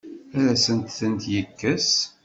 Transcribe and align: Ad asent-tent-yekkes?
Ad 0.37 0.45
asent-tent-yekkes? 0.53 1.91